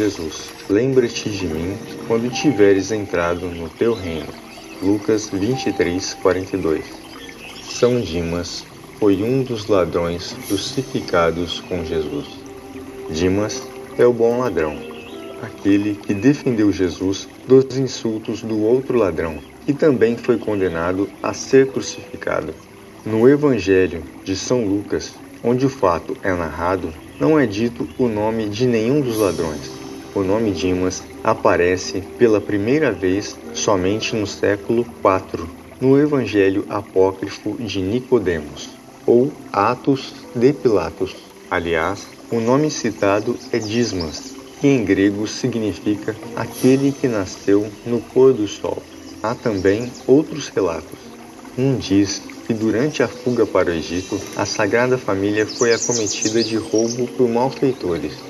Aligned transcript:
Jesus, 0.00 0.50
lembra-te 0.70 1.28
de 1.28 1.46
mim 1.46 1.76
quando 2.08 2.32
tiveres 2.32 2.90
entrado 2.90 3.48
no 3.48 3.68
teu 3.68 3.92
reino. 3.92 4.32
Lucas 4.82 5.28
23, 5.28 6.14
42 6.22 6.82
São 7.64 8.00
Dimas 8.00 8.64
foi 8.98 9.22
um 9.22 9.42
dos 9.42 9.66
ladrões 9.66 10.34
crucificados 10.48 11.60
com 11.68 11.84
Jesus. 11.84 12.28
Dimas 13.10 13.62
é 13.98 14.06
o 14.06 14.12
bom 14.14 14.38
ladrão, 14.38 14.74
aquele 15.42 15.94
que 15.96 16.14
defendeu 16.14 16.72
Jesus 16.72 17.28
dos 17.46 17.76
insultos 17.76 18.40
do 18.40 18.58
outro 18.58 18.96
ladrão, 18.96 19.36
que 19.66 19.74
também 19.74 20.16
foi 20.16 20.38
condenado 20.38 21.10
a 21.22 21.34
ser 21.34 21.70
crucificado. 21.72 22.54
No 23.04 23.28
Evangelho 23.28 24.02
de 24.24 24.34
São 24.34 24.64
Lucas, 24.64 25.12
onde 25.44 25.66
o 25.66 25.70
fato 25.70 26.16
é 26.22 26.32
narrado, 26.32 26.90
não 27.20 27.38
é 27.38 27.44
dito 27.44 27.86
o 27.98 28.08
nome 28.08 28.48
de 28.48 28.66
nenhum 28.66 29.02
dos 29.02 29.18
ladrões. 29.18 29.79
O 30.12 30.22
nome 30.22 30.50
Dimas 30.50 31.04
aparece 31.22 32.00
pela 32.18 32.40
primeira 32.40 32.90
vez 32.90 33.36
somente 33.54 34.16
no 34.16 34.26
século 34.26 34.84
IV, 35.04 35.46
no 35.80 35.96
Evangelho 35.96 36.64
apócrifo 36.68 37.56
de 37.60 37.80
Nicodemos, 37.80 38.68
ou 39.06 39.30
Atos 39.52 40.12
de 40.34 40.52
Pilatos. 40.52 41.14
Aliás, 41.48 42.08
o 42.30 42.40
nome 42.40 42.70
citado 42.72 43.38
é 43.52 43.58
Dismas, 43.58 44.34
que 44.60 44.66
em 44.66 44.84
grego 44.84 45.28
significa 45.28 46.16
aquele 46.34 46.90
que 46.90 47.06
nasceu 47.06 47.70
no 47.86 48.00
pôr 48.00 48.32
do 48.32 48.48
sol. 48.48 48.82
Há 49.22 49.34
também 49.36 49.92
outros 50.08 50.48
relatos. 50.48 50.98
Um 51.56 51.76
diz 51.76 52.20
que 52.46 52.54
durante 52.54 53.00
a 53.00 53.06
fuga 53.06 53.46
para 53.46 53.70
o 53.70 53.74
Egito, 53.74 54.20
a 54.36 54.44
Sagrada 54.44 54.98
Família 54.98 55.46
foi 55.46 55.72
acometida 55.72 56.42
de 56.42 56.56
roubo 56.56 57.06
por 57.06 57.28
malfeitores. 57.28 58.29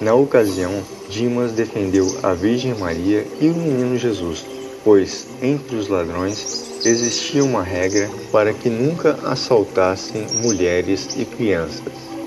Na 0.00 0.14
ocasião, 0.14 0.72
Dimas 1.08 1.52
defendeu 1.52 2.06
a 2.22 2.32
Virgem 2.32 2.72
Maria 2.74 3.26
e 3.40 3.48
o 3.48 3.54
menino 3.54 3.98
Jesus, 3.98 4.46
pois 4.84 5.26
entre 5.42 5.74
os 5.74 5.88
ladrões 5.88 6.80
existia 6.84 7.42
uma 7.42 7.64
regra 7.64 8.08
para 8.30 8.52
que 8.52 8.68
nunca 8.68 9.18
assaltassem 9.24 10.24
mulheres 10.40 11.08
e 11.16 11.24
crianças. 11.24 11.82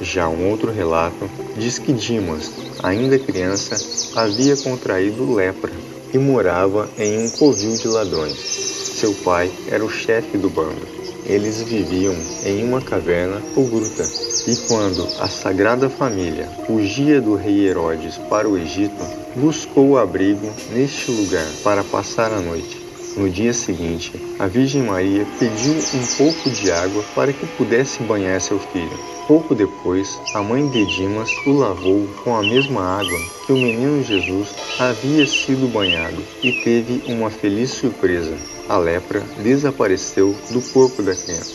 Já 0.00 0.28
um 0.28 0.48
outro 0.48 0.70
relato 0.70 1.28
diz 1.56 1.78
que 1.78 1.92
Dimas, 1.92 2.52
ainda 2.82 3.18
criança, 3.18 3.76
havia 4.14 4.56
contraído 4.56 5.34
lepra 5.34 5.72
e 6.14 6.18
morava 6.18 6.88
em 6.96 7.18
um 7.18 7.30
covil 7.30 7.74
de 7.76 7.88
ladrões. 7.88 8.38
Seu 8.38 9.12
pai 9.12 9.50
era 9.68 9.84
o 9.84 9.90
chefe 9.90 10.38
do 10.38 10.48
bando. 10.48 10.95
Eles 11.28 11.60
viviam 11.60 12.14
em 12.44 12.62
uma 12.62 12.80
caverna 12.80 13.42
ou 13.56 13.66
gruta, 13.66 14.08
e 14.46 14.54
quando 14.68 15.08
a 15.18 15.28
Sagrada 15.28 15.90
Família 15.90 16.46
fugia 16.64 17.20
do 17.20 17.34
rei 17.34 17.66
Herodes 17.66 18.16
para 18.16 18.48
o 18.48 18.56
Egito, 18.56 19.04
buscou 19.34 19.98
abrigo 19.98 20.52
neste 20.70 21.10
lugar 21.10 21.48
para 21.64 21.82
passar 21.82 22.32
a 22.32 22.40
noite. 22.40 22.85
No 23.16 23.30
dia 23.30 23.54
seguinte, 23.54 24.12
a 24.38 24.46
Virgem 24.46 24.82
Maria 24.82 25.26
pediu 25.38 25.72
um 25.72 26.06
pouco 26.18 26.50
de 26.50 26.70
água 26.70 27.02
para 27.14 27.32
que 27.32 27.46
pudesse 27.46 28.02
banhar 28.02 28.38
seu 28.42 28.58
filho. 28.58 28.90
Pouco 29.26 29.54
depois, 29.54 30.20
a 30.34 30.42
mãe 30.42 30.68
de 30.68 30.84
Dimas 30.84 31.30
o 31.46 31.52
lavou 31.52 32.06
com 32.22 32.36
a 32.36 32.42
mesma 32.42 33.00
água 33.00 33.18
que 33.46 33.52
o 33.52 33.56
menino 33.56 34.04
Jesus 34.04 34.50
havia 34.78 35.26
sido 35.26 35.66
banhado 35.66 36.22
e 36.42 36.52
teve 36.52 37.10
uma 37.10 37.30
feliz 37.30 37.70
surpresa. 37.70 38.36
A 38.68 38.76
lepra 38.76 39.20
desapareceu 39.42 40.36
do 40.50 40.60
corpo 40.60 41.02
da 41.02 41.14
criança. 41.14 41.54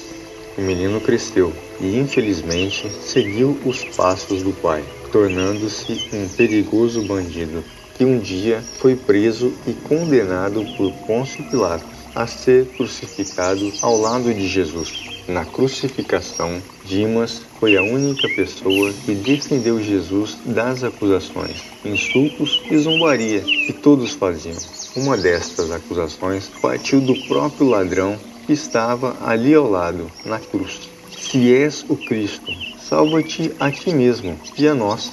O 0.57 0.61
menino 0.61 0.99
cresceu 0.99 1.53
e, 1.79 1.95
infelizmente, 1.95 2.89
seguiu 3.01 3.55
os 3.63 3.83
passos 3.83 4.41
do 4.41 4.51
pai, 4.51 4.83
tornando-se 5.11 6.09
um 6.11 6.27
perigoso 6.27 7.03
bandido 7.03 7.63
que 8.01 8.05
um 8.05 8.17
dia 8.17 8.63
foi 8.79 8.95
preso 8.95 9.53
e 9.67 9.73
condenado 9.73 10.65
por 10.75 10.91
Pôncio 11.05 11.43
Pilatos 11.51 11.87
a 12.15 12.25
ser 12.25 12.65
crucificado 12.75 13.71
ao 13.79 13.95
lado 13.95 14.33
de 14.33 14.47
Jesus. 14.47 14.91
Na 15.27 15.45
crucificação, 15.45 16.59
Dimas 16.83 17.43
foi 17.59 17.77
a 17.77 17.83
única 17.83 18.27
pessoa 18.27 18.91
que 19.05 19.13
defendeu 19.13 19.79
Jesus 19.79 20.35
das 20.43 20.83
acusações, 20.83 21.57
insultos 21.85 22.59
e 22.71 22.77
zombaria 22.79 23.41
que 23.67 23.71
todos 23.71 24.13
faziam. 24.13 24.57
Uma 24.95 25.15
destas 25.15 25.69
acusações 25.69 26.49
partiu 26.59 26.99
do 27.01 27.13
próprio 27.13 27.69
ladrão 27.69 28.17
que 28.47 28.53
estava 28.53 29.15
ali 29.23 29.53
ao 29.53 29.69
lado, 29.69 30.09
na 30.25 30.39
cruz. 30.39 30.89
Se 31.15 31.53
és 31.53 31.85
o 31.87 31.95
Cristo, 31.95 32.51
salva-te 32.79 33.51
a 33.59 33.69
ti 33.69 33.93
mesmo 33.93 34.39
e 34.57 34.67
a 34.67 34.73
nós. 34.73 35.11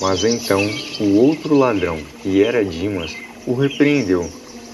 Mas 0.00 0.24
então 0.24 0.66
o 0.98 1.18
outro 1.18 1.54
ladrão, 1.54 1.98
que 2.22 2.42
era 2.42 2.64
Dimas, 2.64 3.14
o 3.46 3.52
repreendeu. 3.52 4.26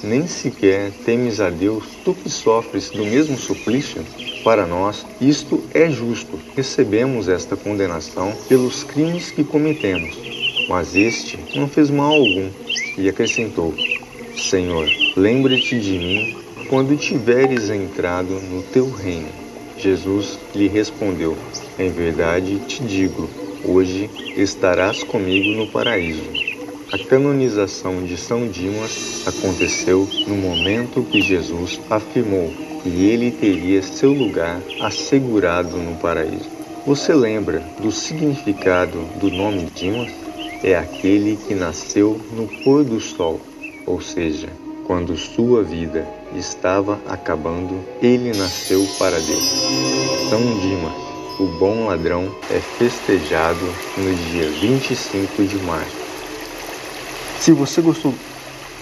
Nem 0.04 0.26
sequer 0.26 0.92
temes 1.04 1.40
a 1.40 1.50
Deus, 1.50 1.84
tu 2.04 2.14
que 2.14 2.30
sofres 2.30 2.90
do 2.90 3.04
mesmo 3.04 3.36
suplício? 3.36 4.04
Para 4.44 4.64
nós, 4.64 5.04
isto 5.20 5.64
é 5.74 5.90
justo. 5.90 6.38
Recebemos 6.54 7.28
esta 7.28 7.56
condenação 7.56 8.32
pelos 8.48 8.84
crimes 8.84 9.32
que 9.32 9.42
cometemos. 9.42 10.16
Mas 10.68 10.94
este 10.94 11.38
não 11.56 11.66
fez 11.66 11.90
mal 11.90 12.12
algum. 12.12 12.48
E 12.96 13.08
acrescentou: 13.08 13.74
Senhor, 14.36 14.88
lembre-te 15.16 15.80
de 15.80 15.98
mim 15.98 16.36
quando 16.68 16.96
tiveres 16.96 17.68
entrado 17.68 18.34
no 18.34 18.62
teu 18.62 18.88
reino. 18.90 19.28
Jesus 19.76 20.38
lhe 20.54 20.68
respondeu: 20.68 21.36
Em 21.78 21.90
verdade 21.90 22.60
te 22.68 22.82
digo, 22.84 23.28
hoje 23.68 24.08
estarás 24.36 25.02
comigo 25.02 25.50
no 25.50 25.66
paraíso. 25.66 26.22
A 26.92 26.98
canonização 26.98 28.04
de 28.04 28.16
São 28.16 28.46
Dimas 28.46 29.26
aconteceu 29.26 30.08
no 30.26 30.36
momento 30.36 31.02
que 31.02 31.20
Jesus 31.20 31.80
afirmou 31.90 32.52
que 32.82 32.88
ele 32.88 33.32
teria 33.32 33.82
seu 33.82 34.12
lugar 34.12 34.60
assegurado 34.80 35.76
no 35.76 35.96
paraíso. 35.96 36.48
Você 36.86 37.12
lembra 37.12 37.60
do 37.80 37.90
significado 37.90 38.98
do 39.18 39.28
nome 39.30 39.68
Dimas? 39.74 40.12
É 40.62 40.76
aquele 40.76 41.36
que 41.36 41.54
nasceu 41.54 42.20
no 42.32 42.46
pôr 42.62 42.84
do 42.84 43.00
sol, 43.00 43.40
ou 43.84 44.00
seja, 44.00 44.48
quando 44.86 45.16
sua 45.16 45.64
vida 45.64 46.06
estava 46.36 47.00
acabando, 47.08 47.80
ele 48.00 48.32
nasceu 48.38 48.86
para 48.98 49.18
Deus. 49.18 49.44
São 50.30 50.40
Dimas, 50.60 51.05
o 51.38 51.46
bom 51.46 51.86
ladrão, 51.86 52.30
é 52.50 52.60
festejado 52.60 53.64
no 53.96 54.14
dia 54.14 54.48
25 54.50 55.44
de 55.44 55.56
março. 55.58 55.96
Se 57.38 57.52
você 57.52 57.80
gostou, 57.80 58.14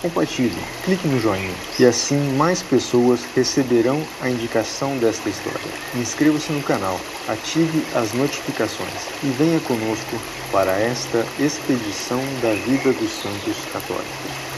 compartilhe, 0.00 0.56
clique 0.84 1.08
no 1.08 1.18
joinha 1.18 1.52
e 1.78 1.84
assim 1.84 2.18
mais 2.36 2.62
pessoas 2.62 3.20
receberão 3.34 4.00
a 4.20 4.28
indicação 4.28 4.96
desta 4.98 5.28
história. 5.28 5.60
Inscreva-se 5.94 6.52
no 6.52 6.62
canal, 6.62 7.00
ative 7.28 7.82
as 7.94 8.12
notificações 8.12 9.08
e 9.22 9.28
venha 9.28 9.58
conosco 9.60 10.16
para 10.52 10.78
esta 10.78 11.26
expedição 11.38 12.20
da 12.40 12.54
vida 12.54 12.92
dos 12.92 13.10
santos 13.10 13.56
católicos. 13.72 14.53